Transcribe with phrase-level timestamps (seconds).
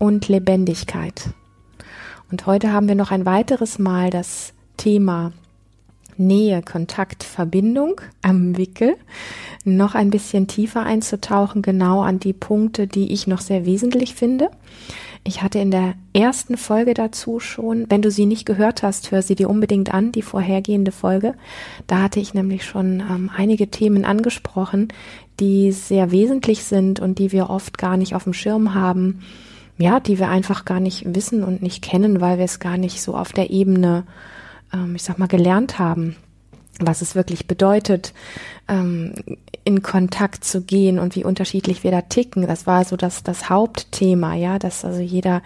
[0.00, 1.30] und Lebendigkeit.
[2.32, 5.32] Und heute haben wir noch ein weiteres Mal das Thema
[6.16, 8.96] Nähe, Kontakt, Verbindung am Wickel
[9.64, 14.50] noch ein bisschen tiefer einzutauchen, genau an die Punkte, die ich noch sehr wesentlich finde.
[15.22, 19.20] Ich hatte in der ersten Folge dazu schon, wenn du sie nicht gehört hast, hör
[19.20, 21.34] sie dir unbedingt an, die vorhergehende Folge.
[21.86, 24.88] Da hatte ich nämlich schon ähm, einige Themen angesprochen,
[25.38, 29.20] die sehr wesentlich sind und die wir oft gar nicht auf dem Schirm haben,
[29.80, 33.00] ja, die wir einfach gar nicht wissen und nicht kennen, weil wir es gar nicht
[33.02, 34.04] so auf der Ebene,
[34.72, 36.16] ähm, ich sag mal, gelernt haben
[36.80, 38.12] was es wirklich bedeutet,
[38.68, 39.12] ähm,
[39.64, 42.46] in Kontakt zu gehen und wie unterschiedlich wir da ticken.
[42.46, 45.42] Das war so das, das Hauptthema, ja, dass also jeder,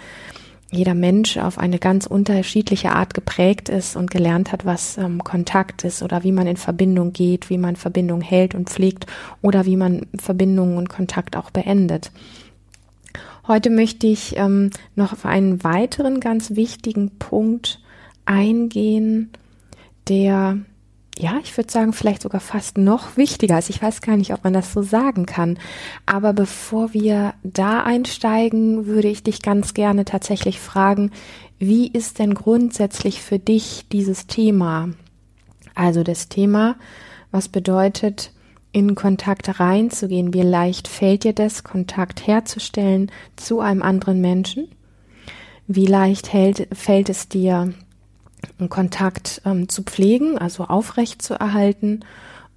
[0.71, 5.85] jeder Mensch auf eine ganz unterschiedliche Art geprägt ist und gelernt hat, was ähm, Kontakt
[5.85, 9.07] ist oder wie man in Verbindung geht, wie man Verbindung hält und pflegt
[9.43, 12.13] oder wie man Verbindungen und Kontakt auch beendet.
[13.47, 17.81] Heute möchte ich ähm, noch auf einen weiteren ganz wichtigen Punkt
[18.25, 19.31] eingehen,
[20.09, 20.59] der
[21.17, 23.71] ja, ich würde sagen, vielleicht sogar fast noch wichtiger ist.
[23.71, 25.59] Ich weiß gar nicht, ob man das so sagen kann.
[26.07, 31.13] Aber bevor wir da einsteigen, würde ich dich ganz gerne tatsächlich fragen,
[31.59, 34.89] wie ist denn grundsätzlich für dich dieses Thema?
[35.77, 36.77] Also das Thema,
[37.31, 38.33] was bedeutet,
[38.75, 40.35] in Kontakt reinzugehen?
[40.35, 44.69] Wie leicht fällt dir das, Kontakt herzustellen zu einem anderen Menschen?
[45.67, 47.73] Wie leicht hält, fällt es dir,
[48.69, 52.01] Kontakt ähm, zu pflegen, also aufrecht zu erhalten?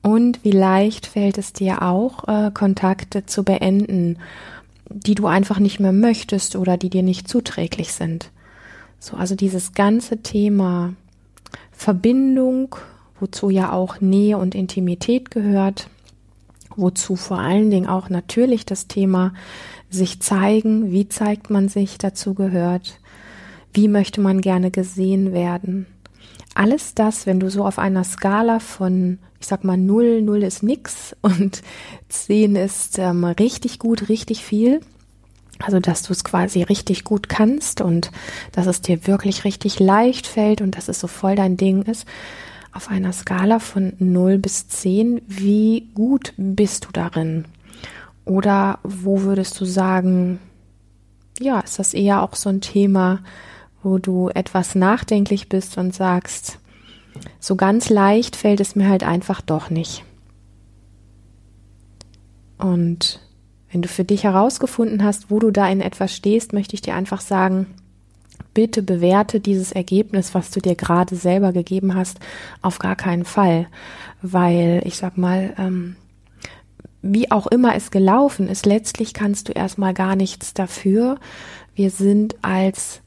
[0.01, 4.17] Und wie leicht fällt es dir auch, äh, Kontakte zu beenden,
[4.89, 8.31] die du einfach nicht mehr möchtest oder die dir nicht zuträglich sind?
[8.99, 10.93] So, also dieses ganze Thema
[11.71, 12.75] Verbindung,
[13.19, 15.89] wozu ja auch Nähe und Intimität gehört,
[16.77, 19.33] wozu vor allen Dingen auch natürlich das Thema
[19.89, 22.99] sich zeigen, wie zeigt man sich dazu gehört,
[23.73, 25.85] wie möchte man gerne gesehen werden.
[26.55, 30.63] Alles das, wenn du so auf einer Skala von, ich sag mal, 0, 0 ist
[30.63, 31.61] nix und
[32.09, 34.81] 10 ist ähm, richtig gut, richtig viel,
[35.59, 38.11] also, dass du es quasi richtig gut kannst und
[38.51, 42.05] dass es dir wirklich richtig leicht fällt und dass es so voll dein Ding ist.
[42.77, 47.45] Auf einer Skala von 0 bis 10, wie gut bist du darin?
[48.23, 50.39] Oder wo würdest du sagen,
[51.39, 53.21] ja, ist das eher auch so ein Thema,
[53.81, 56.59] wo du etwas nachdenklich bist und sagst,
[57.39, 60.03] so ganz leicht fällt es mir halt einfach doch nicht.
[62.59, 63.21] Und
[63.71, 66.93] wenn du für dich herausgefunden hast, wo du da in etwas stehst, möchte ich dir
[66.93, 67.73] einfach sagen,
[68.57, 72.17] bitte bewerte dieses Ergebnis, was du dir gerade selber gegeben hast,
[72.63, 73.67] auf gar keinen Fall.
[74.23, 75.95] Weil ich sag mal, ähm,
[77.03, 81.19] wie auch immer es gelaufen ist, letztlich kannst du erstmal gar nichts dafür.
[81.75, 83.01] Wir sind als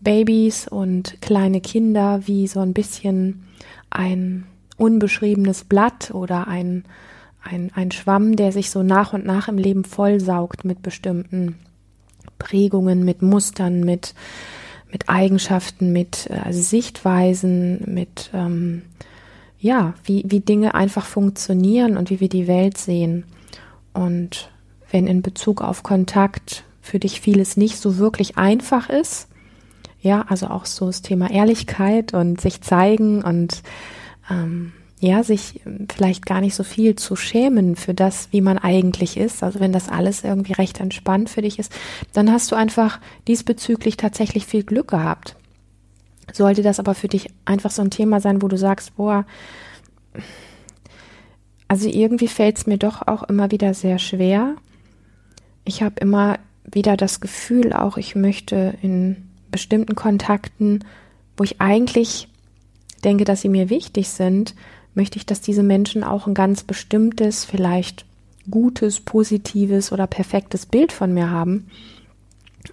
[0.00, 3.44] Babys und kleine Kinder wie so ein bisschen
[3.88, 4.44] ein
[4.76, 6.84] unbeschriebenes Blatt oder ein,
[7.42, 11.56] ein, ein Schwamm, der sich so nach und nach im Leben vollsaugt mit bestimmten
[12.38, 14.14] Prägungen, mit Mustern, mit,
[14.92, 18.82] mit Eigenschaften, mit äh, Sichtweisen, mit ähm,
[19.58, 23.24] ja, wie, wie Dinge einfach funktionieren und wie wir die Welt sehen.
[23.92, 24.50] Und
[24.90, 29.28] wenn in Bezug auf Kontakt für dich vieles nicht so wirklich einfach ist,
[30.00, 33.62] ja, also auch so das Thema Ehrlichkeit und sich zeigen und
[34.28, 34.72] ähm,
[35.02, 35.60] ja, sich
[35.92, 39.42] vielleicht gar nicht so viel zu schämen für das, wie man eigentlich ist.
[39.42, 41.72] Also wenn das alles irgendwie recht entspannt für dich ist,
[42.12, 45.34] dann hast du einfach diesbezüglich tatsächlich viel Glück gehabt.
[46.32, 49.26] Sollte das aber für dich einfach so ein Thema sein, wo du sagst, boah,
[51.66, 54.54] also irgendwie fällt es mir doch auch immer wieder sehr schwer.
[55.64, 60.84] Ich habe immer wieder das Gefühl, auch ich möchte in bestimmten Kontakten,
[61.36, 62.28] wo ich eigentlich
[63.02, 64.54] denke, dass sie mir wichtig sind,
[64.94, 68.04] möchte ich, dass diese Menschen auch ein ganz bestimmtes, vielleicht
[68.50, 71.68] gutes, positives oder perfektes Bild von mir haben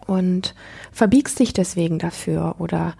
[0.08, 0.56] und
[0.92, 2.96] verbiegst dich deswegen dafür oder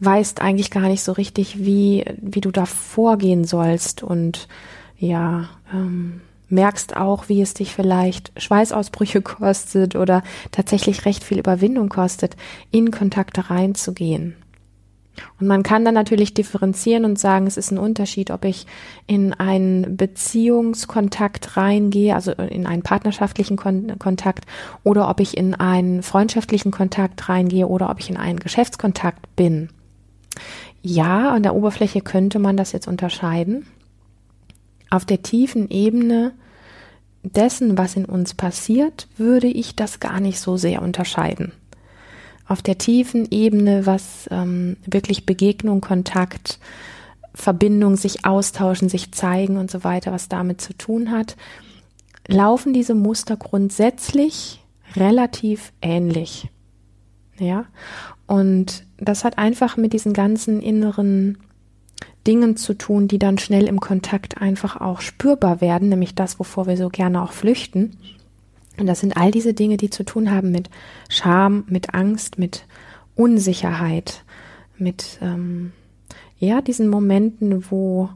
[0.00, 4.48] weißt eigentlich gar nicht so richtig, wie, wie du da vorgehen sollst und
[4.98, 11.88] ja, ähm, merkst auch, wie es dich vielleicht Schweißausbrüche kostet oder tatsächlich recht viel Überwindung
[11.88, 12.36] kostet,
[12.70, 14.36] in Kontakte reinzugehen.
[15.38, 18.66] Und man kann dann natürlich differenzieren und sagen, es ist ein Unterschied, ob ich
[19.06, 24.44] in einen Beziehungskontakt reingehe, also in einen partnerschaftlichen Kon Kontakt,
[24.84, 29.70] oder ob ich in einen freundschaftlichen Kontakt reingehe oder ob ich in einen Geschäftskontakt bin.
[30.82, 33.66] Ja, an der Oberfläche könnte man das jetzt unterscheiden.
[34.90, 36.32] Auf der tiefen Ebene
[37.22, 41.52] dessen, was in uns passiert, würde ich das gar nicht so sehr unterscheiden
[42.50, 46.58] auf der tiefen Ebene, was ähm, wirklich Begegnung, Kontakt,
[47.32, 51.36] Verbindung, sich austauschen, sich zeigen und so weiter, was damit zu tun hat,
[52.26, 54.64] laufen diese Muster grundsätzlich
[54.96, 56.48] relativ ähnlich.
[57.38, 57.66] Ja,
[58.26, 61.38] und das hat einfach mit diesen ganzen inneren
[62.26, 66.66] Dingen zu tun, die dann schnell im Kontakt einfach auch spürbar werden, nämlich das, wovor
[66.66, 67.96] wir so gerne auch flüchten.
[68.78, 70.70] Und das sind all diese Dinge, die zu tun haben mit
[71.08, 72.64] Scham, mit Angst, mit
[73.14, 74.24] Unsicherheit,
[74.78, 75.72] mit ähm,
[76.38, 78.10] ja diesen Momenten, wo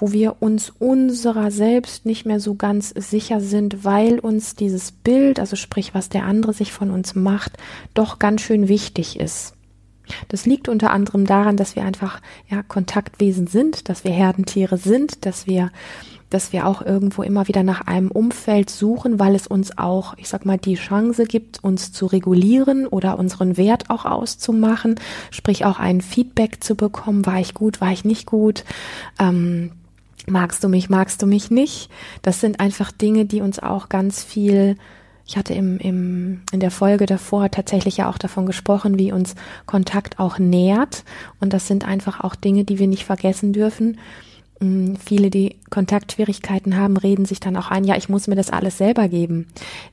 [0.00, 5.40] wo wir uns unserer selbst nicht mehr so ganz sicher sind, weil uns dieses Bild,
[5.40, 7.56] also sprich, was der andere sich von uns macht,
[7.94, 9.54] doch ganz schön wichtig ist.
[10.28, 15.26] Das liegt unter anderem daran, dass wir einfach ja Kontaktwesen sind, dass wir Herdentiere sind,
[15.26, 15.70] dass wir
[16.30, 20.28] dass wir auch irgendwo immer wieder nach einem Umfeld suchen, weil es uns auch, ich
[20.28, 24.96] sag mal, die Chance gibt, uns zu regulieren oder unseren Wert auch auszumachen,
[25.30, 28.64] sprich auch ein Feedback zu bekommen, war ich gut, war ich nicht gut,
[29.18, 29.72] ähm,
[30.26, 31.90] magst du mich, magst du mich nicht.
[32.22, 34.76] Das sind einfach Dinge, die uns auch ganz viel
[35.28, 39.34] ich hatte im, im, in der Folge davor tatsächlich ja auch davon gesprochen, wie uns
[39.66, 41.04] Kontakt auch nährt.
[41.38, 43.98] Und das sind einfach auch Dinge, die wir nicht vergessen dürfen.
[44.60, 48.50] Mm, viele, die Kontaktschwierigkeiten haben, reden sich dann auch ein, ja, ich muss mir das
[48.50, 49.46] alles selber geben.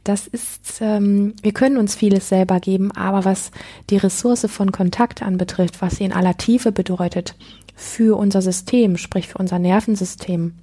[0.04, 3.52] Das ist, ähm, wir können uns vieles selber geben, aber was
[3.90, 7.36] die Ressource von Kontakt anbetrifft, was sie in aller Tiefe bedeutet
[7.76, 10.54] für unser System, sprich für unser Nervensystem,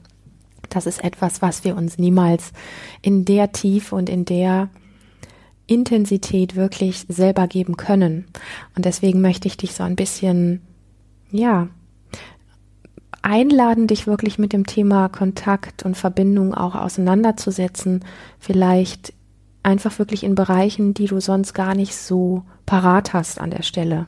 [0.68, 2.52] das ist etwas, was wir uns niemals
[3.02, 4.70] in der Tiefe und in der
[5.66, 8.26] Intensität wirklich selber geben können.
[8.74, 10.62] Und deswegen möchte ich dich so ein bisschen,
[11.30, 11.68] ja,
[13.22, 18.04] einladen, dich wirklich mit dem Thema Kontakt und Verbindung auch auseinanderzusetzen.
[18.38, 19.12] Vielleicht
[19.62, 24.06] einfach wirklich in Bereichen, die du sonst gar nicht so parat hast an der Stelle.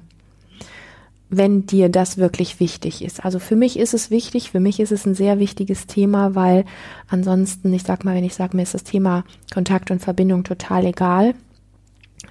[1.31, 3.25] Wenn dir das wirklich wichtig ist.
[3.25, 6.65] Also für mich ist es wichtig, für mich ist es ein sehr wichtiges Thema, weil
[7.09, 10.85] ansonsten, ich sag mal, wenn ich sage, mir ist das Thema Kontakt und Verbindung total
[10.87, 11.35] egal,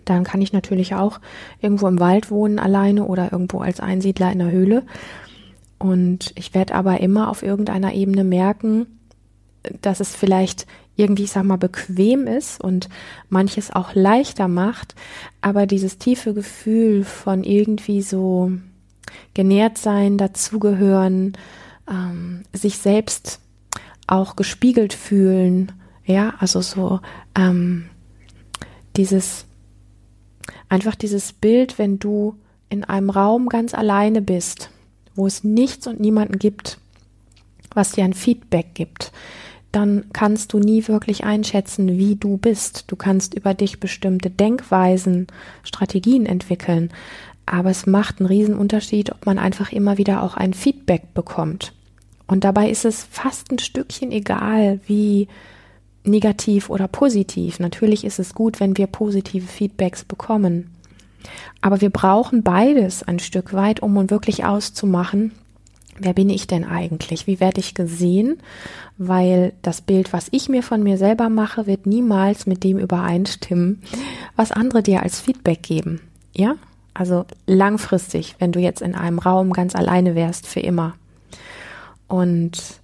[0.06, 1.20] dann kann ich natürlich auch
[1.62, 4.84] irgendwo im Wald wohnen alleine oder irgendwo als Einsiedler in der Höhle.
[5.84, 8.88] Und ich werde aber immer auf irgendeiner Ebene merken,
[9.82, 10.66] dass es vielleicht
[10.96, 12.88] irgendwie, ich sag mal, bequem ist und
[13.28, 14.96] manches auch leichter macht,
[15.42, 18.54] aber dieses tiefe Gefühl von irgendwie so
[19.34, 21.34] genährt sein, dazugehören,
[21.92, 23.42] ähm, sich selbst
[24.08, 25.74] auch gespiegelt fühlen,
[26.06, 27.02] ja, also so
[27.38, 27.90] ähm,
[28.96, 29.48] dieses
[30.70, 32.38] einfach dieses Bild, wenn du
[32.70, 34.70] in einem Raum ganz alleine bist
[35.16, 36.78] wo es nichts und niemanden gibt,
[37.74, 39.12] was dir ein Feedback gibt,
[39.72, 42.86] dann kannst du nie wirklich einschätzen, wie du bist.
[42.88, 45.28] Du kannst über dich bestimmte Denkweisen,
[45.64, 46.92] Strategien entwickeln,
[47.46, 51.74] aber es macht einen riesen Unterschied, ob man einfach immer wieder auch ein Feedback bekommt.
[52.28, 55.28] Und dabei ist es fast ein Stückchen egal, wie
[56.06, 57.60] negativ oder positiv.
[57.60, 60.73] Natürlich ist es gut, wenn wir positive Feedbacks bekommen.
[61.62, 65.32] Aber wir brauchen beides ein Stück weit, um wirklich auszumachen,
[65.98, 67.28] wer bin ich denn eigentlich?
[67.28, 68.38] Wie werde ich gesehen?
[68.98, 73.82] Weil das Bild, was ich mir von mir selber mache, wird niemals mit dem übereinstimmen,
[74.36, 76.02] was andere dir als Feedback geben.
[76.34, 76.56] Ja?
[76.94, 80.94] Also langfristig, wenn du jetzt in einem Raum ganz alleine wärst, für immer.
[82.08, 82.82] Und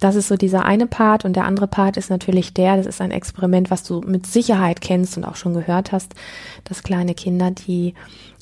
[0.00, 3.00] das ist so dieser eine Part und der andere Part ist natürlich der, das ist
[3.00, 6.14] ein Experiment, was du mit Sicherheit kennst und auch schon gehört hast,
[6.64, 7.94] dass kleine Kinder, die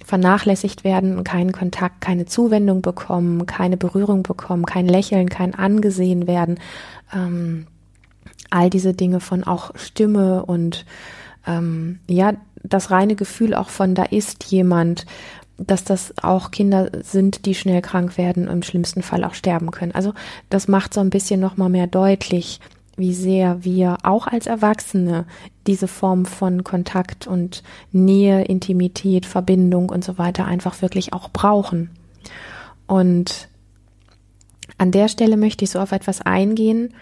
[0.05, 6.61] vernachlässigt werden, keinen Kontakt, keine Zuwendung bekommen, keine Berührung bekommen, kein Lächeln, kein angesehen werden,
[7.15, 7.67] ähm,
[8.51, 10.85] all diese Dinge von auch Stimme und
[11.47, 15.07] ähm, ja, das reine Gefühl auch von da ist jemand,
[15.59, 19.71] dass das auch Kinder sind, die schnell krank werden und im schlimmsten Fall auch sterben
[19.71, 19.93] können.
[19.93, 20.13] Also
[20.51, 22.61] das macht so ein bisschen noch mal mehr deutlich,
[22.97, 25.27] wie sehr wir auch als Erwachsene
[25.67, 31.91] diese Form von Kontakt und Nähe, Intimität, Verbindung und so weiter einfach wirklich auch brauchen.
[32.87, 33.49] Und
[34.79, 36.95] an der Stelle möchte ich so auf etwas eingehen,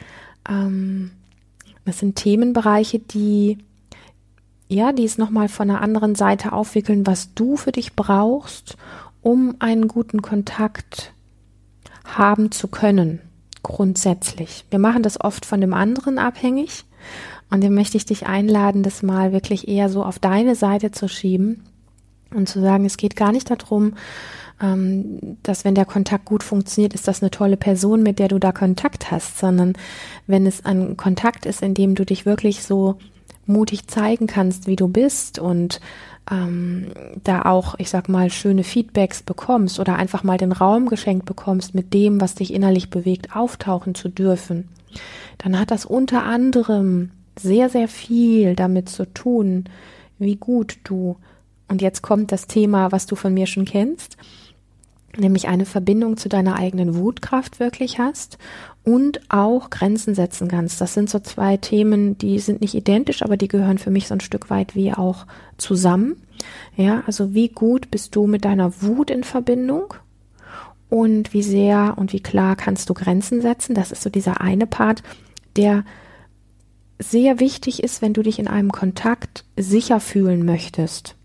[0.48, 1.10] Ähm,
[1.84, 3.58] das sind Themenbereiche, die
[4.74, 8.76] ja, die es nochmal von einer anderen Seite aufwickeln, was du für dich brauchst,
[9.22, 11.12] um einen guten Kontakt
[12.04, 13.20] haben zu können,
[13.62, 14.66] grundsätzlich.
[14.70, 16.84] Wir machen das oft von dem anderen abhängig
[17.50, 21.08] und dem möchte ich dich einladen, das mal wirklich eher so auf deine Seite zu
[21.08, 21.62] schieben
[22.34, 23.94] und zu sagen, es geht gar nicht darum,
[24.60, 28.38] ähm, dass wenn der Kontakt gut funktioniert, ist das eine tolle Person, mit der du
[28.38, 29.74] da Kontakt hast, sondern
[30.26, 32.98] wenn es ein Kontakt ist, in dem du dich wirklich so
[33.46, 35.80] mutig zeigen kannst, wie du bist und
[36.30, 41.26] ähm, da auch, ich sag mal, schöne Feedbacks bekommst oder einfach mal den Raum geschenkt
[41.26, 44.68] bekommst, mit dem, was dich innerlich bewegt, auftauchen zu dürfen,
[45.38, 49.64] dann hat das unter anderem sehr, sehr viel damit zu tun,
[50.18, 51.16] wie gut du,
[51.68, 54.16] und jetzt kommt das Thema, was du von mir schon kennst,
[55.16, 58.38] nämlich eine Verbindung zu deiner eigenen Wutkraft wirklich hast
[58.84, 60.80] und auch Grenzen setzen kannst.
[60.80, 64.14] Das sind so zwei Themen, die sind nicht identisch, aber die gehören für mich so
[64.14, 65.26] ein Stück weit wie auch
[65.56, 66.16] zusammen.
[66.76, 69.94] Ja, also wie gut bist du mit deiner Wut in Verbindung?
[70.90, 73.74] Und wie sehr und wie klar kannst du Grenzen setzen?
[73.74, 75.02] Das ist so dieser eine Part,
[75.56, 75.84] der
[76.98, 81.16] sehr wichtig ist, wenn du dich in einem Kontakt sicher fühlen möchtest.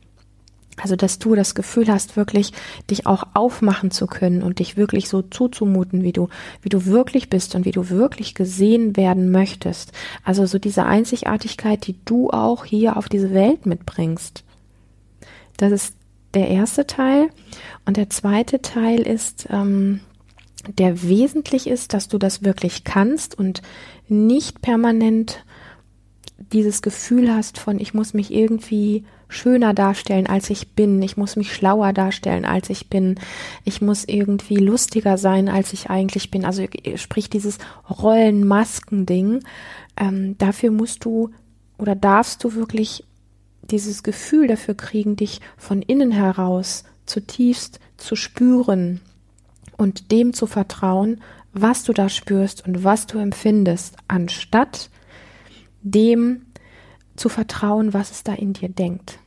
[0.82, 2.54] Also, dass du das Gefühl hast, wirklich
[2.90, 6.30] dich auch aufmachen zu können und dich wirklich so zuzumuten, wie du,
[6.62, 9.92] wie du wirklich bist und wie du wirklich gesehen werden möchtest.
[10.24, 14.44] Also so diese Einzigartigkeit, die du auch hier auf diese Welt mitbringst.
[15.58, 15.96] Das ist
[16.34, 17.30] der erste Teil.
[17.86, 20.00] Und der zweite Teil ist, ähm,
[20.78, 23.62] der wesentlich ist, dass du das wirklich kannst und
[24.08, 25.44] nicht permanent
[26.52, 31.02] dieses Gefühl hast von, ich muss mich irgendwie schöner darstellen, als ich bin.
[31.02, 33.16] Ich muss mich schlauer darstellen, als ich bin.
[33.64, 36.44] Ich muss irgendwie lustiger sein, als ich eigentlich bin.
[36.44, 37.60] Also sprich dieses
[37.90, 39.44] Rollenmasken-Ding.
[39.98, 41.30] Ähm, dafür musst du
[41.78, 43.06] oder darfst du wirklich
[43.62, 49.00] dieses Gefühl dafür kriegen, dich von innen heraus zutiefst zu spüren
[49.78, 51.22] und dem zu vertrauen,
[51.54, 54.90] was du da spürst und was du empfindest, anstatt
[55.82, 56.46] dem
[57.20, 59.20] zu vertrauen, was es da in dir denkt.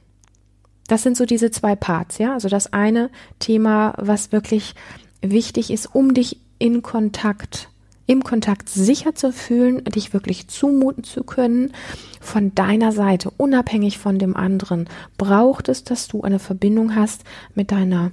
[0.88, 2.34] Das sind so diese zwei Parts, ja.
[2.34, 4.75] Also das eine Thema, was wirklich
[5.20, 7.68] wichtig ist, um dich in Kontakt,
[8.06, 11.72] im Kontakt sicher zu fühlen, dich wirklich zumuten zu können,
[12.20, 17.70] von deiner Seite, unabhängig von dem anderen, braucht es, dass du eine Verbindung hast mit
[17.70, 18.11] deiner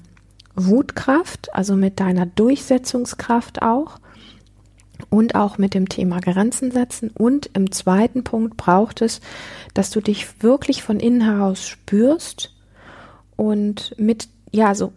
[0.56, 4.00] Wutkraft, also mit deiner Durchsetzungskraft auch
[5.10, 7.12] und auch mit dem Thema Grenzen setzen.
[7.12, 9.22] Und im zweiten Punkt braucht es,
[9.74, 12.56] dass du dich wirklich von innen heraus spürst
[13.36, 14.94] und mit, ja, so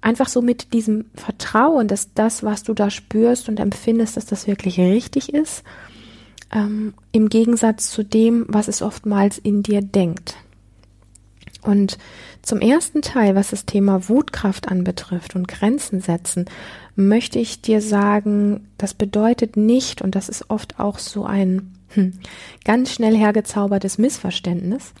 [0.00, 4.46] einfach so mit diesem Vertrauen, dass das, was du da spürst und empfindest, dass das
[4.46, 5.64] wirklich richtig ist,
[6.52, 10.36] ähm, im Gegensatz zu dem, was es oftmals in dir denkt.
[11.62, 11.98] Und
[12.42, 16.44] zum ersten Teil, was das Thema Wutkraft anbetrifft und Grenzen setzen,
[16.96, 22.14] möchte ich dir sagen, das bedeutet nicht, und das ist oft auch so ein hm,
[22.64, 24.92] ganz schnell hergezaubertes Missverständnis,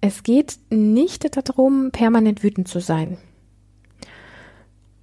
[0.00, 3.18] es geht nicht darum, permanent wütend zu sein.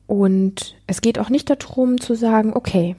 [0.07, 2.95] Und es geht auch nicht darum zu sagen, okay,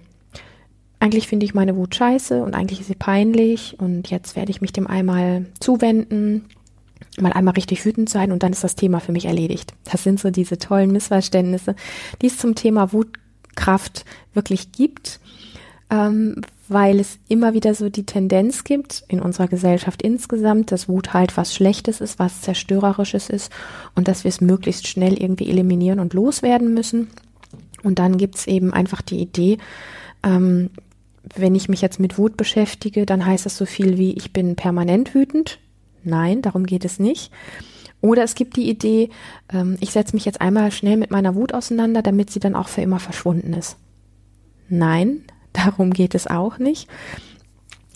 [0.98, 4.60] eigentlich finde ich meine Wut scheiße und eigentlich ist sie peinlich und jetzt werde ich
[4.60, 6.46] mich dem einmal zuwenden
[7.20, 9.72] mal einmal richtig wütend sein und dann ist das Thema für mich erledigt.
[9.84, 11.74] Das sind so diese tollen Missverständnisse,
[12.20, 14.04] die es zum Thema Wutkraft
[14.34, 15.20] wirklich gibt,
[15.90, 21.14] ähm, weil es immer wieder so die Tendenz gibt in unserer Gesellschaft insgesamt, dass Wut
[21.14, 23.52] halt was Schlechtes ist, was Zerstörerisches ist
[23.94, 27.08] und dass wir es möglichst schnell irgendwie eliminieren und loswerden müssen.
[27.82, 29.58] Und dann gibt's eben einfach die Idee,
[30.24, 30.70] ähm,
[31.34, 34.56] wenn ich mich jetzt mit Wut beschäftige, dann heißt das so viel wie, ich bin
[34.56, 35.58] permanent wütend,
[36.06, 37.32] Nein, darum geht es nicht.
[38.00, 39.10] Oder es gibt die Idee,
[39.52, 42.68] ähm, ich setze mich jetzt einmal schnell mit meiner Wut auseinander, damit sie dann auch
[42.68, 43.76] für immer verschwunden ist.
[44.68, 46.88] Nein, darum geht es auch nicht,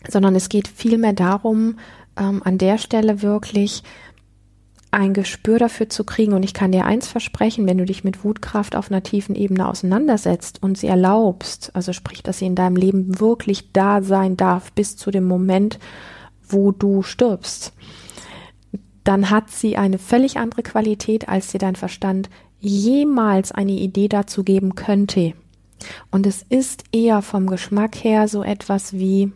[0.09, 1.79] sondern es geht vielmehr darum,
[2.17, 3.83] ähm, an der Stelle wirklich
[4.91, 6.33] ein Gespür dafür zu kriegen.
[6.33, 9.69] Und ich kann dir eins versprechen, wenn du dich mit Wutkraft auf einer tiefen Ebene
[9.69, 14.73] auseinandersetzt und sie erlaubst, also sprich, dass sie in deinem Leben wirklich da sein darf
[14.73, 15.79] bis zu dem Moment,
[16.53, 17.73] wo du stirbst,
[19.05, 22.29] dann hat sie eine völlig andere Qualität, als dir dein Verstand
[22.61, 25.35] jemals eine Idee dazu geben könnte.
[26.11, 29.33] Und es ist eher vom Geschmack her so etwas wie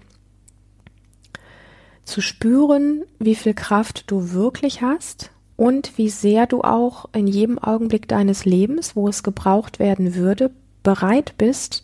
[2.05, 7.59] zu spüren, wie viel Kraft du wirklich hast und wie sehr du auch in jedem
[7.59, 10.51] Augenblick deines Lebens, wo es gebraucht werden würde,
[10.83, 11.83] bereit bist,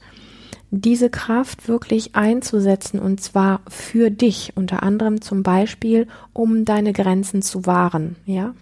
[0.71, 7.43] diese Kraft wirklich einzusetzen und zwar für dich, unter anderem zum Beispiel, um deine Grenzen
[7.43, 8.55] zu wahren, ja,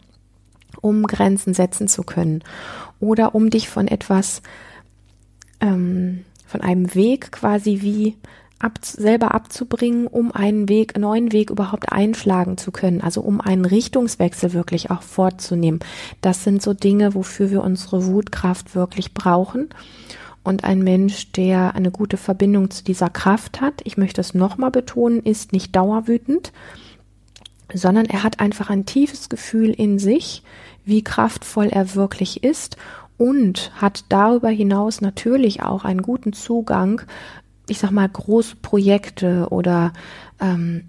[0.81, 2.43] um Grenzen setzen zu können
[3.01, 4.43] oder um dich von etwas,
[5.61, 8.17] ähm, von einem Weg quasi wie
[8.59, 13.65] ab, selber abzubringen, um einen Weg, neuen Weg überhaupt einschlagen zu können, also um einen
[13.65, 15.81] Richtungswechsel wirklich auch vorzunehmen.
[16.21, 19.69] Das sind so Dinge, wofür wir unsere Wutkraft wirklich brauchen.
[20.49, 24.71] Und ein Mensch, der eine gute Verbindung zu dieser Kraft hat, ich möchte es nochmal
[24.71, 26.55] betonen, ist nicht dauerwütend,
[27.75, 30.43] sondern er hat einfach ein tiefes Gefühl in sich,
[30.87, 32.79] wie kraftvoll er wirklich ist
[33.19, 37.03] und hat darüber hinaus natürlich auch einen guten Zugang
[37.71, 39.93] ich sag mal, große Projekte oder
[40.41, 40.85] ähm,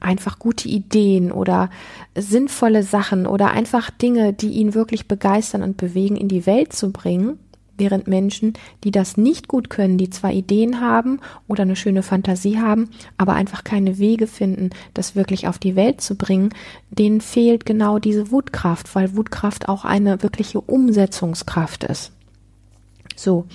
[0.00, 1.70] einfach gute Ideen oder
[2.14, 6.92] sinnvolle Sachen oder einfach Dinge, die ihn wirklich begeistern und bewegen, in die Welt zu
[6.92, 7.38] bringen,
[7.80, 8.52] während Menschen,
[8.84, 11.18] die das nicht gut können, die zwar Ideen haben
[11.48, 16.00] oder eine schöne Fantasie haben, aber einfach keine Wege finden, das wirklich auf die Welt
[16.00, 16.50] zu bringen,
[16.90, 22.12] denen fehlt genau diese Wutkraft, weil Wutkraft auch eine wirkliche Umsetzungskraft ist.
[23.16, 23.46] So.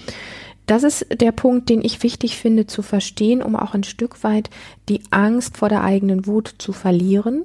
[0.66, 4.50] Das ist der Punkt, den ich wichtig finde zu verstehen, um auch ein Stück weit
[4.90, 7.44] die Angst vor der eigenen Wut zu verlieren.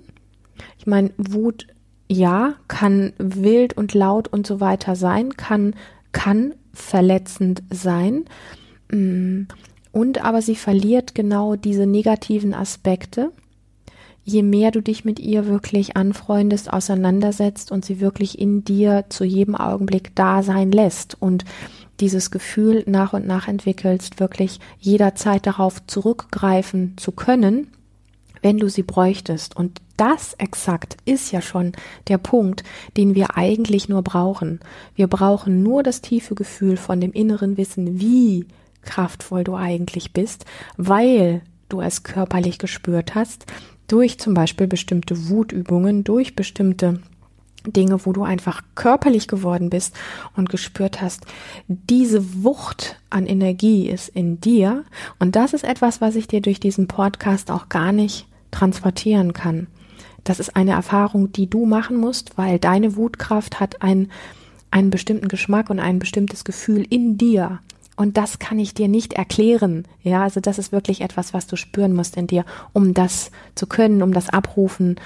[0.79, 1.67] Ich meine, Wut,
[2.09, 5.75] ja, kann wild und laut und so weiter sein, kann,
[6.13, 8.25] kann verletzend sein.
[8.91, 9.43] Mm,
[9.93, 13.33] und aber sie verliert genau diese negativen Aspekte,
[14.25, 19.25] je mehr du dich mit ihr wirklich anfreundest, auseinandersetzt und sie wirklich in dir zu
[19.25, 21.21] jedem Augenblick da sein lässt.
[21.21, 21.45] Und
[21.99, 27.69] dieses Gefühl nach und nach entwickelst, wirklich jederzeit darauf zurückgreifen zu können,
[28.43, 29.57] wenn du sie bräuchtest.
[29.57, 31.73] Und das exakt ist ja schon
[32.09, 32.65] der Punkt,
[32.97, 34.61] den wir eigentlich nur brauchen.
[34.95, 38.47] Wir brauchen nur das tiefe Gefühl von dem inneren Wissen, wie
[38.83, 43.47] kraftvoll du eigentlich bist, weil du es körperlich gespürt hast,
[43.87, 47.01] durch zum Beispiel bestimmte Wutübungen, durch bestimmte
[47.67, 49.95] Dinge, wo du einfach körperlich geworden bist
[50.35, 51.27] und gespürt hast,
[51.69, 54.85] diese Wucht an Energie ist in dir.
[55.19, 59.67] Und das ist etwas, was ich dir durch diesen Podcast auch gar nicht transportieren kann.
[60.25, 64.11] Das ist eine Erfahrung, die du machen musst, weil deine Wutkraft hat einen,
[64.71, 67.61] einen bestimmten Geschmack und ein bestimmtes Gefühl in dir.
[67.97, 69.87] Und das kann ich dir nicht erklären.
[70.03, 73.67] Ja, also das ist wirklich etwas, was du spüren musst in dir, um das zu
[73.67, 74.97] können, um das abrufen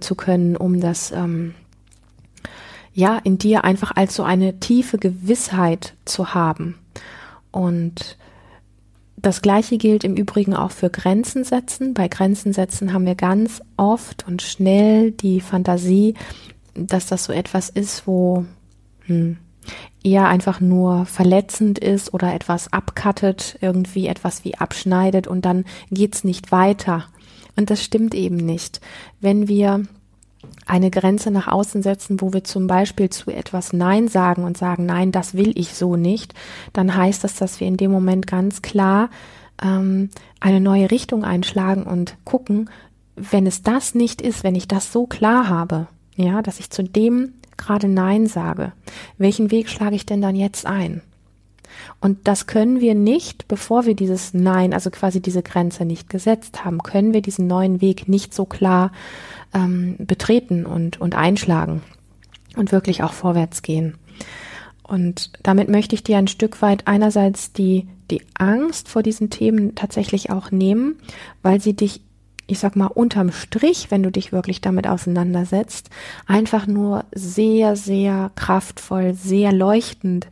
[0.00, 1.54] zu können, um das ähm,
[2.92, 6.76] ja, in dir einfach als so eine tiefe Gewissheit zu haben.
[7.50, 8.18] Und
[9.20, 11.94] das Gleiche gilt im Übrigen auch für Grenzen setzen.
[11.94, 16.14] Bei Grenzen setzen haben wir ganz oft und schnell die Fantasie,
[16.74, 18.44] dass das so etwas ist, wo
[19.06, 19.38] hm,
[20.02, 26.24] eher einfach nur verletzend ist oder etwas abkattet, irgendwie etwas wie abschneidet und dann geht's
[26.24, 27.06] nicht weiter.
[27.56, 28.80] Und das stimmt eben nicht.
[29.20, 29.82] Wenn wir
[30.66, 34.86] eine Grenze nach außen setzen, wo wir zum Beispiel zu etwas Nein sagen und sagen,
[34.86, 36.34] nein, das will ich so nicht,
[36.72, 39.10] dann heißt das, dass wir in dem Moment ganz klar
[39.62, 42.70] ähm, eine neue Richtung einschlagen und gucken,
[43.16, 46.84] wenn es das nicht ist, wenn ich das so klar habe, ja, dass ich zu
[46.84, 48.72] dem gerade Nein sage,
[49.16, 51.02] welchen Weg schlage ich denn dann jetzt ein?
[52.00, 56.64] Und das können wir nicht, bevor wir dieses Nein, also quasi diese Grenze nicht gesetzt
[56.64, 58.92] haben, können wir diesen neuen Weg nicht so klar
[59.54, 61.82] ähm, betreten und, und einschlagen
[62.56, 63.94] und wirklich auch vorwärts gehen.
[64.82, 69.74] Und damit möchte ich dir ein Stück weit einerseits die, die Angst vor diesen Themen
[69.74, 70.96] tatsächlich auch nehmen,
[71.42, 72.00] weil sie dich,
[72.46, 75.90] ich sag mal, unterm Strich, wenn du dich wirklich damit auseinandersetzt,
[76.26, 80.26] einfach nur sehr, sehr kraftvoll, sehr leuchtend,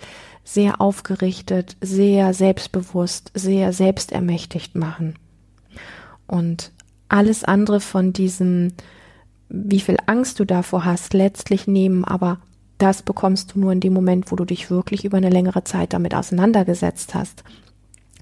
[0.47, 5.17] sehr aufgerichtet, sehr selbstbewusst, sehr selbstermächtigt machen.
[6.27, 6.73] Und
[7.09, 8.73] alles andere von diesem
[9.49, 12.39] wie viel Angst du davor hast, letztlich nehmen, aber
[12.79, 15.93] das bekommst du nur in dem Moment, wo du dich wirklich über eine längere Zeit
[15.93, 17.45] damit auseinandergesetzt hast.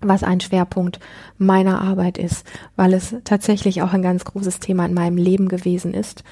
[0.01, 1.01] Was ein Schwerpunkt
[1.39, 5.95] meiner Arbeit ist, weil es tatsächlich auch ein ganz großes Thema in meinem Leben gewesen
[5.95, 6.25] ist,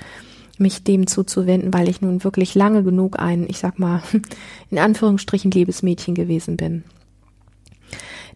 [0.58, 4.02] mich dem zuzuwenden, weil ich nun wirklich lange genug ein, ich sag mal,
[4.70, 6.84] in Anführungsstrichen Liebesmädchen gewesen bin.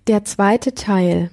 [0.07, 1.31] Der zweite Teil,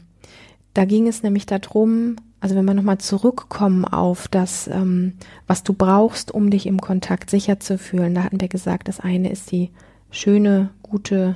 [0.73, 5.13] da ging es nämlich darum, also wenn wir nochmal zurückkommen auf das, ähm,
[5.47, 8.99] was du brauchst, um dich im Kontakt sicher zu fühlen, da hatten wir gesagt, das
[8.99, 9.69] eine ist die
[10.09, 11.35] schöne, gute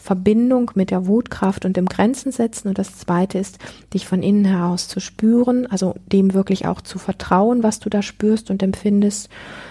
[0.00, 3.58] Verbindung mit der Wutkraft und dem Grenzen setzen und das zweite ist,
[3.92, 8.00] dich von innen heraus zu spüren, also dem wirklich auch zu vertrauen, was du da
[8.00, 9.28] spürst und empfindest,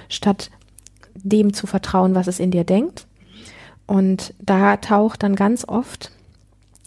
[0.07, 0.51] statt
[1.15, 3.07] dem zu vertrauen, was es in dir denkt.
[3.87, 6.11] Und da taucht dann ganz oft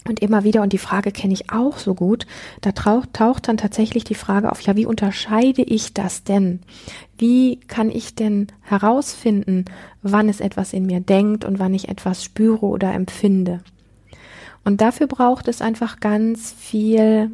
[0.05, 2.27] Und immer wieder, und die Frage kenne ich auch so gut,
[2.59, 6.59] da taucht, taucht dann tatsächlich die Frage auf, ja, wie unterscheide ich das denn?
[7.17, 9.65] Wie kann ich denn herausfinden,
[10.01, 13.61] wann es etwas in mir denkt und wann ich etwas spüre oder empfinde?
[14.65, 17.31] Und dafür braucht es einfach ganz viel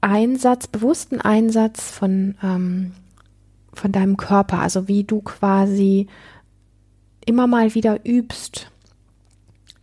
[0.00, 2.92] Einsatz, bewussten Einsatz von, ähm,
[3.72, 6.08] von deinem Körper, also wie du quasi
[7.24, 8.71] immer mal wieder übst,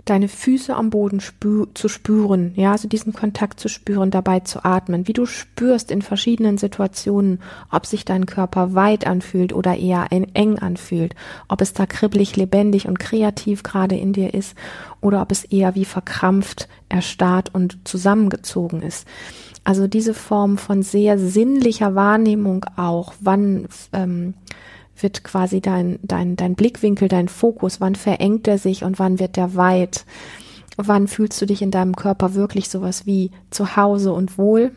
[0.10, 4.66] deine Füße am Boden spü zu spüren, ja, also diesen Kontakt zu spüren, dabei zu
[4.66, 7.40] atmen, wie du spürst in verschiedenen Situationen,
[7.72, 11.16] ob sich dein Körper weit anfühlt oder eher eng anfühlt,
[11.48, 14.56] ob es da kribbelig, lebendig und kreativ gerade in dir ist
[15.02, 19.08] oder ob es eher wie verkrampft, erstarrt und zusammengezogen ist.
[19.64, 24.34] Also diese Form von sehr sinnlicher Wahrnehmung auch, wann ähm,
[25.02, 29.36] wird quasi dein, dein, dein Blickwinkel, dein Fokus, wann verengt er sich und wann wird
[29.36, 30.06] der weit?
[30.78, 34.72] Wann fühlst du dich in deinem Körper wirklich sowas wie zu Hause und wohl?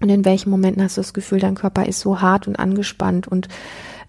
[0.00, 3.26] Und in welchen Momenten hast du das Gefühl, dein Körper ist so hart und angespannt
[3.26, 3.48] und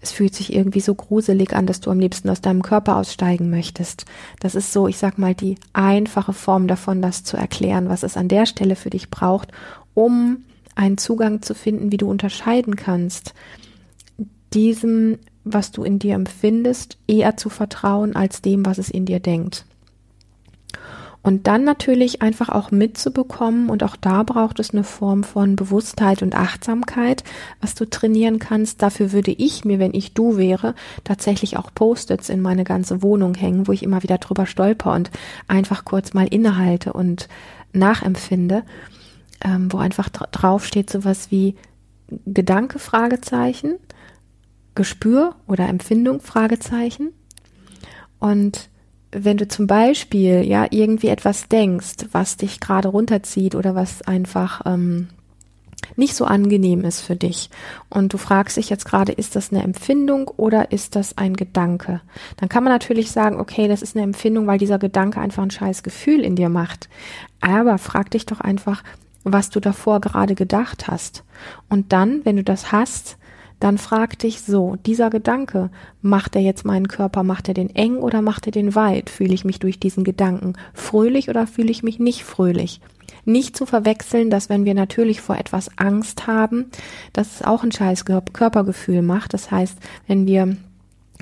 [0.00, 3.50] es fühlt sich irgendwie so gruselig an, dass du am liebsten aus deinem Körper aussteigen
[3.50, 4.06] möchtest.
[4.40, 8.16] Das ist so, ich sag mal, die einfache Form davon, das zu erklären, was es
[8.16, 9.52] an der Stelle für dich braucht,
[9.94, 13.34] um einen Zugang zu finden, wie du unterscheiden kannst,
[14.54, 19.20] diesem was du in dir empfindest, eher zu vertrauen als dem, was es in dir
[19.20, 19.64] denkt.
[21.22, 26.22] Und dann natürlich einfach auch mitzubekommen, und auch da braucht es eine Form von Bewusstheit
[26.22, 27.24] und Achtsamkeit,
[27.60, 28.80] was du trainieren kannst.
[28.80, 30.74] Dafür würde ich mir, wenn ich du wäre,
[31.04, 35.10] tatsächlich auch Post-its in meine ganze Wohnung hängen, wo ich immer wieder drüber stolper und
[35.46, 37.28] einfach kurz mal innehalte und
[37.74, 38.62] nachempfinde,
[39.44, 41.54] ähm, wo einfach draufsteht sowas wie
[42.24, 43.74] Gedanke, Fragezeichen,
[44.80, 46.22] Gespür oder Empfindung?
[46.22, 47.10] Fragezeichen.
[48.18, 48.70] Und
[49.12, 54.62] wenn du zum Beispiel ja irgendwie etwas denkst, was dich gerade runterzieht oder was einfach
[54.64, 55.08] ähm,
[55.96, 57.50] nicht so angenehm ist für dich
[57.90, 62.00] und du fragst dich jetzt gerade, ist das eine Empfindung oder ist das ein Gedanke?
[62.38, 65.50] Dann kann man natürlich sagen, okay, das ist eine Empfindung, weil dieser Gedanke einfach ein
[65.50, 66.88] scheiß Gefühl in dir macht.
[67.42, 68.82] Aber frag dich doch einfach,
[69.24, 71.22] was du davor gerade gedacht hast.
[71.68, 73.18] Und dann, wenn du das hast,
[73.60, 75.70] dann frag dich so, dieser Gedanke,
[76.00, 79.10] macht er jetzt meinen Körper, macht er den eng oder macht er den weit?
[79.10, 82.80] Fühle ich mich durch diesen Gedanken fröhlich oder fühle ich mich nicht fröhlich?
[83.26, 86.70] Nicht zu verwechseln, dass wenn wir natürlich vor etwas Angst haben,
[87.12, 89.34] dass es auch ein scheiß Körpergefühl macht.
[89.34, 90.56] Das heißt, wenn wir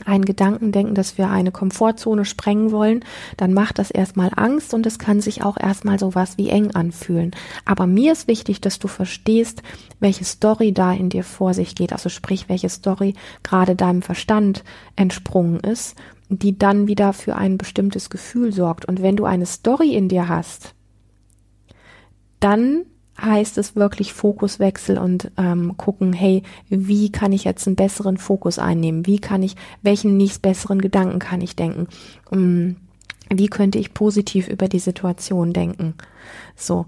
[0.05, 3.05] einen Gedanken denken, dass wir eine Komfortzone sprengen wollen,
[3.37, 7.33] dann macht das erstmal Angst und es kann sich auch erstmal sowas wie eng anfühlen.
[7.65, 9.63] Aber mir ist wichtig, dass du verstehst,
[10.01, 14.65] welche Story da in dir vor sich geht, also sprich, welche Story gerade deinem Verstand
[14.97, 15.97] entsprungen ist,
[16.29, 18.85] die dann wieder für ein bestimmtes Gefühl sorgt.
[18.85, 20.75] Und wenn du eine Story in dir hast,
[22.41, 22.85] dann
[23.21, 28.59] heißt es wirklich Fokuswechsel und ähm, gucken, hey, wie kann ich jetzt einen besseren Fokus
[28.59, 29.07] einnehmen?
[29.07, 31.89] Wie kann ich, welchen nächst besseren Gedanken kann ich denken?
[32.31, 32.77] Um, ähm,
[33.31, 35.95] wie könnte ich positiv über die Situation denken?
[36.57, 36.87] So,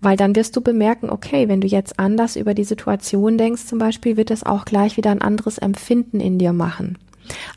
[0.00, 3.78] weil dann wirst du bemerken, okay, wenn du jetzt anders über die Situation denkst, zum
[3.78, 6.96] Beispiel, wird es auch gleich wieder ein anderes Empfinden in dir machen.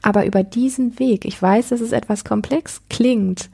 [0.02, 3.50] Aber über diesen Weg, ich weiß, dass es etwas komplex klingt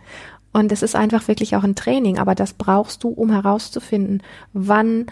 [0.54, 4.22] und es ist einfach wirklich auch ein Training, aber das brauchst du, um herauszufinden,
[4.54, 5.06] wann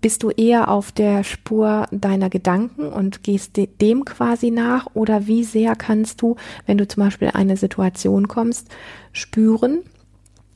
[0.00, 5.44] bist du eher auf der Spur deiner Gedanken und gehst dem quasi nach oder wie
[5.44, 8.68] sehr kannst du, wenn du zum Beispiel in eine Situation kommst,
[9.12, 9.80] spüren,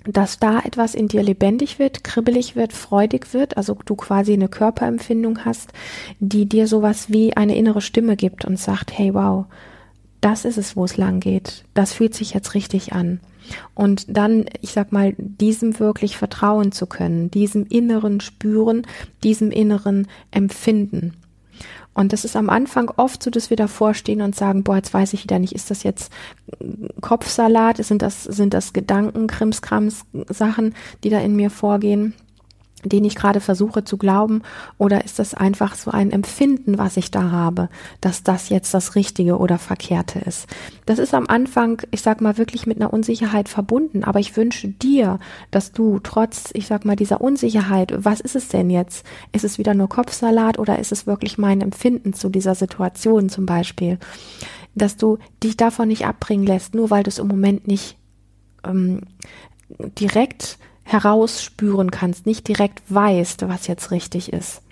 [0.04, 4.48] dass da etwas in dir lebendig wird, kribbelig wird, freudig wird, also du quasi eine
[4.48, 5.72] Körperempfindung hast,
[6.18, 9.46] die dir sowas wie eine innere Stimme gibt und sagt, hey wow,
[10.20, 11.64] das ist es, wo es lang geht.
[11.74, 13.20] Das fühlt sich jetzt richtig an.
[13.74, 18.86] Und dann, ich sag mal, diesem wirklich vertrauen zu können, diesem inneren Spüren,
[19.22, 21.14] diesem inneren Empfinden.
[21.94, 24.94] Und das ist am Anfang oft so, dass wir davor stehen und sagen, boah, jetzt
[24.94, 26.10] weiß ich wieder nicht, ist das jetzt
[27.02, 30.74] Kopfsalat, sind das, sind das Gedanken, Krimskrams, Sachen,
[31.04, 32.14] die da in mir vorgehen?
[32.84, 34.42] Den ich gerade versuche zu glauben,
[34.78, 37.68] oder ist das einfach so ein Empfinden, was ich da habe,
[38.00, 40.46] dass das jetzt das Richtige oder Verkehrte ist?
[40.86, 44.68] Das ist am Anfang, ich sag mal, wirklich mit einer Unsicherheit verbunden, aber ich wünsche
[44.68, 45.18] dir,
[45.50, 49.06] dass du trotz, ich sag mal, dieser Unsicherheit, was ist es denn jetzt?
[49.32, 53.46] Ist es wieder nur Kopfsalat oder ist es wirklich mein Empfinden zu dieser Situation zum
[53.46, 53.98] Beispiel?
[54.74, 57.96] Dass du dich davon nicht abbringen lässt, nur weil du es im Moment nicht
[58.64, 59.02] ähm,
[59.98, 64.62] direkt herausspüren kannst, nicht direkt weißt, was jetzt richtig ist.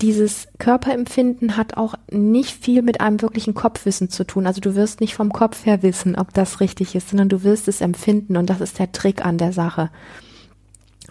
[0.00, 4.46] dieses Körperempfinden hat auch nicht viel mit einem wirklichen Kopfwissen zu tun.
[4.46, 7.68] Also du wirst nicht vom Kopf her wissen, ob das richtig ist, sondern du wirst
[7.68, 9.90] es empfinden und das ist der Trick an der Sache.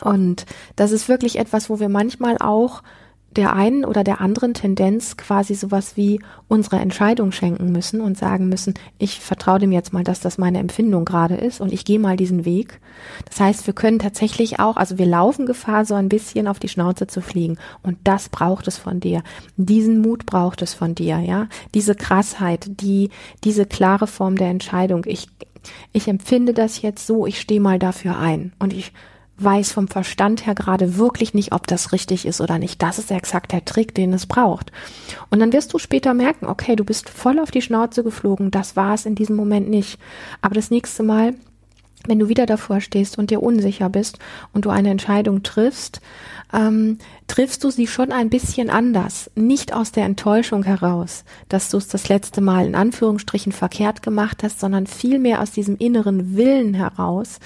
[0.01, 2.83] Und das ist wirklich etwas, wo wir manchmal auch
[3.35, 8.49] der einen oder der anderen Tendenz quasi sowas wie unsere Entscheidung schenken müssen und sagen
[8.49, 11.99] müssen, ich vertraue dem jetzt mal, dass das meine Empfindung gerade ist und ich gehe
[11.99, 12.79] mal diesen Weg.
[13.29, 16.69] Das heißt, wir können tatsächlich auch, also wir laufen Gefahr, so ein bisschen auf die
[16.69, 19.21] Schnauze zu fliegen und das braucht es von dir.
[19.55, 21.47] Diesen Mut braucht es von dir, ja.
[21.75, 23.09] Diese Krassheit, die,
[23.43, 25.03] diese klare Form der Entscheidung.
[25.05, 25.27] Ich,
[25.93, 28.93] ich empfinde das jetzt so, ich stehe mal dafür ein und ich
[29.37, 32.81] weiß vom Verstand her gerade wirklich nicht, ob das richtig ist oder nicht.
[32.81, 34.71] Das ist exakt der Trick, den es braucht.
[35.29, 38.75] Und dann wirst du später merken, okay, du bist voll auf die Schnauze geflogen, das
[38.75, 39.99] war es in diesem Moment nicht.
[40.41, 41.35] Aber das nächste Mal,
[42.07, 44.19] wenn du wieder davor stehst und dir unsicher bist
[44.53, 46.01] und du eine Entscheidung triffst,
[46.53, 49.29] ähm, triffst du sie schon ein bisschen anders.
[49.35, 54.43] Nicht aus der Enttäuschung heraus, dass du es das letzte Mal in Anführungsstrichen verkehrt gemacht
[54.43, 57.39] hast, sondern vielmehr aus diesem inneren Willen heraus,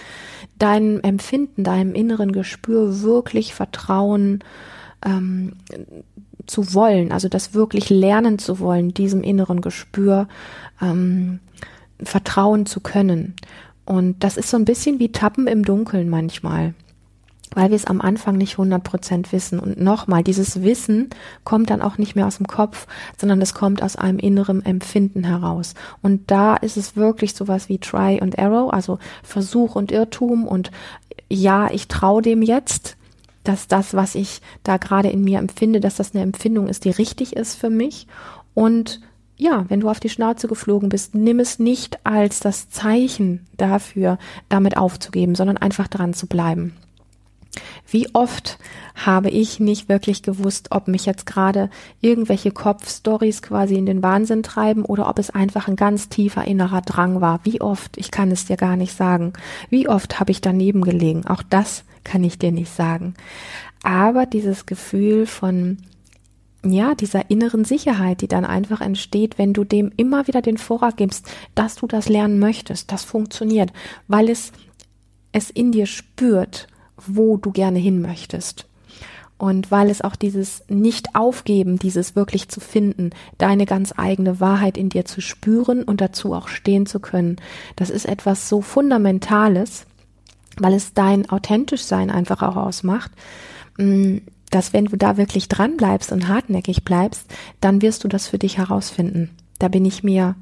[0.59, 4.43] deinem Empfinden, deinem inneren Gespür wirklich Vertrauen
[5.03, 5.53] ähm,
[6.45, 10.27] zu wollen, also das wirklich lernen zu wollen, diesem inneren Gespür
[10.81, 11.39] ähm,
[12.03, 13.35] vertrauen zu können.
[13.85, 16.73] Und das ist so ein bisschen wie Tappen im Dunkeln manchmal
[17.53, 19.59] weil wir es am Anfang nicht 100 Prozent wissen.
[19.59, 21.09] Und nochmal, dieses Wissen
[21.43, 25.23] kommt dann auch nicht mehr aus dem Kopf, sondern es kommt aus einem inneren Empfinden
[25.23, 25.73] heraus.
[26.01, 30.71] Und da ist es wirklich sowas wie Try and Arrow, also Versuch und Irrtum und
[31.29, 32.97] ja, ich traue dem jetzt,
[33.43, 36.89] dass das, was ich da gerade in mir empfinde, dass das eine Empfindung ist, die
[36.89, 38.07] richtig ist für mich.
[38.53, 38.99] Und
[39.37, 44.17] ja, wenn du auf die Schnauze geflogen bist, nimm es nicht als das Zeichen dafür,
[44.49, 46.75] damit aufzugeben, sondern einfach dran zu bleiben.
[47.89, 48.57] Wie oft
[48.95, 54.43] habe ich nicht wirklich gewusst, ob mich jetzt gerade irgendwelche Kopfstories quasi in den Wahnsinn
[54.43, 57.41] treiben oder ob es einfach ein ganz tiefer innerer Drang war.
[57.43, 57.97] Wie oft?
[57.97, 59.33] Ich kann es dir gar nicht sagen.
[59.69, 61.27] Wie oft habe ich daneben gelegen?
[61.27, 63.15] Auch das kann ich dir nicht sagen.
[63.83, 65.77] Aber dieses Gefühl von
[66.63, 70.97] ja, dieser inneren Sicherheit, die dann einfach entsteht, wenn du dem immer wieder den Vorrat
[70.97, 73.73] gibst, dass du das lernen möchtest, das funktioniert,
[74.07, 74.51] weil es
[75.33, 76.67] es in dir spürt
[77.07, 78.67] wo du gerne hin möchtest.
[79.37, 84.89] Und weil es auch dieses Nicht-Aufgeben, dieses wirklich zu finden, deine ganz eigene Wahrheit in
[84.89, 87.37] dir zu spüren und dazu auch stehen zu können,
[87.75, 89.87] das ist etwas so Fundamentales,
[90.57, 93.11] weil es dein authentisch Sein einfach auch ausmacht,
[93.79, 94.17] mm,
[94.51, 97.25] dass wenn du da wirklich dran bleibst und hartnäckig bleibst,
[97.59, 99.31] dann wirst du das für dich herausfinden.
[99.59, 100.35] Da bin ich mir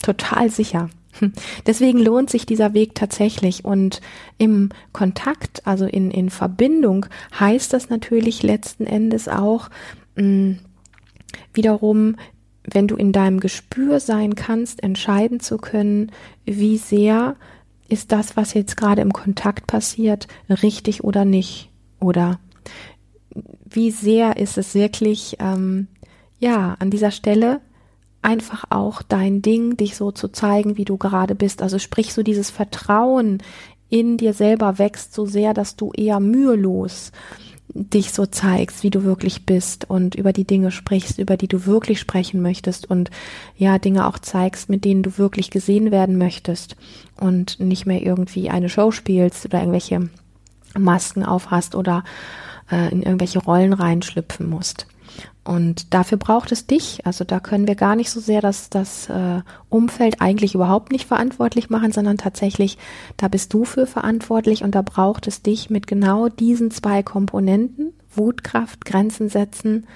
[0.00, 0.88] total sicher.
[1.66, 4.00] Deswegen lohnt sich dieser Weg tatsächlich und
[4.38, 7.06] im Kontakt, also in, in Verbindung,
[7.38, 9.68] heißt das natürlich letzten Endes auch
[10.16, 10.58] mh, mm,
[11.52, 12.16] wiederum,
[12.64, 16.12] wenn du in deinem Gespür sein kannst, entscheiden zu können,
[16.44, 17.36] wie sehr
[17.88, 20.28] ist das, was jetzt gerade im Kontakt passiert,
[20.62, 21.70] richtig oder nicht?
[22.00, 22.38] Oder
[23.70, 25.88] wie sehr ist es wirklich, ähm,
[26.38, 27.60] ja, an dieser Stelle
[28.22, 31.62] einfach auch dein Ding, dich so zu zeigen, wie du gerade bist.
[31.62, 33.38] Also sprich so dieses Vertrauen
[33.88, 37.12] in dir selber wächst so sehr, dass du eher mühelos
[37.74, 41.66] dich so zeigst, wie du wirklich bist und über die Dinge sprichst, über die du
[41.66, 43.10] wirklich sprechen möchtest und
[43.56, 46.76] ja, Dinge auch zeigst, mit denen du wirklich gesehen werden möchtest
[47.20, 50.08] und nicht mehr irgendwie eine Show spielst oder irgendwelche
[50.76, 52.04] Masken aufhast oder
[52.70, 54.86] äh, in irgendwelche Rollen reinschlüpfen musst.
[55.44, 57.06] Und dafür braucht es dich.
[57.06, 61.06] Also da können wir gar nicht so sehr das, das äh, Umfeld eigentlich überhaupt nicht
[61.06, 62.76] verantwortlich machen, sondern tatsächlich,
[63.16, 67.94] da bist du für verantwortlich und da braucht es dich mit genau diesen zwei Komponenten,
[68.14, 69.86] Wutkraft, Grenzen setzen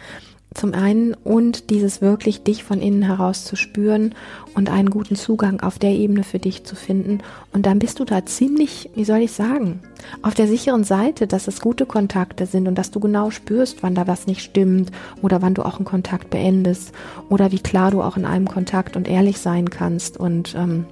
[0.54, 4.14] zum einen und dieses wirklich dich von innen heraus zu spüren
[4.54, 7.18] und einen guten Zugang auf der Ebene für dich zu finden.
[7.52, 9.80] Und dann bist du da ziemlich, wie soll ich sagen,
[10.22, 13.94] auf der sicheren Seite, dass es gute Kontakte sind und dass du genau spürst, wann
[13.94, 14.90] da was nicht stimmt
[15.22, 16.92] oder wann du auch einen Kontakt beendest
[17.28, 20.86] oder wie klar du auch in einem Kontakt und ehrlich sein kannst und ähm,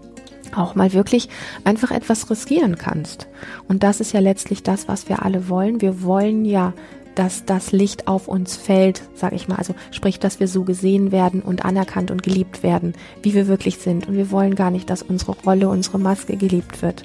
[0.56, 1.28] auch mal wirklich
[1.64, 3.28] einfach etwas riskieren kannst.
[3.68, 5.80] Und das ist ja letztlich das, was wir alle wollen.
[5.80, 6.72] Wir wollen ja
[7.14, 9.56] dass das Licht auf uns fällt, sage ich mal.
[9.56, 13.78] Also sprich, dass wir so gesehen werden und anerkannt und geliebt werden, wie wir wirklich
[13.78, 14.08] sind.
[14.08, 17.02] Und wir wollen gar nicht, dass unsere Rolle, unsere Maske geliebt wird,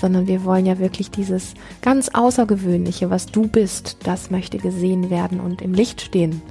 [0.00, 5.40] sondern wir wollen ja wirklich dieses ganz Außergewöhnliche, was du bist, das möchte gesehen werden
[5.40, 6.42] und im Licht stehen.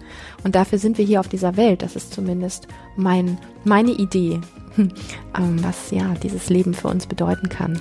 [0.43, 1.81] Und dafür sind wir hier auf dieser Welt.
[1.81, 4.39] Das ist zumindest mein, meine Idee,
[4.77, 7.79] ähm, was ja dieses Leben für uns bedeuten kann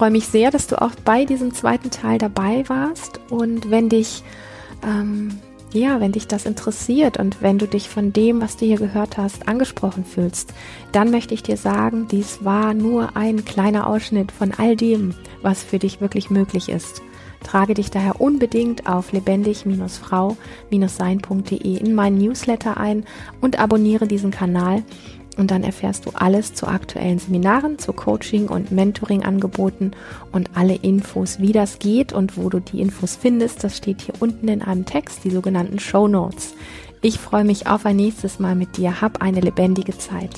[0.00, 3.20] freue mich sehr, dass du auch bei diesem zweiten Teil dabei warst.
[3.28, 4.22] Und wenn dich
[4.82, 5.38] ähm,
[5.74, 9.18] ja, wenn dich das interessiert und wenn du dich von dem, was du hier gehört
[9.18, 10.54] hast, angesprochen fühlst,
[10.92, 15.62] dann möchte ich dir sagen, dies war nur ein kleiner Ausschnitt von all dem, was
[15.62, 17.02] für dich wirklich möglich ist.
[17.44, 23.04] Trage dich daher unbedingt auf lebendig-frau-sein.de in meinen Newsletter ein
[23.42, 24.82] und abonniere diesen Kanal,
[25.40, 29.92] und dann erfährst du alles zu aktuellen Seminaren, zu Coaching und Mentoring-Angeboten
[30.32, 33.64] und alle Infos, wie das geht und wo du die Infos findest.
[33.64, 36.54] Das steht hier unten in einem Text, die sogenannten Show Notes.
[37.02, 39.00] Ich freue mich auf ein nächstes Mal mit dir.
[39.00, 40.34] Hab eine lebendige Zeit.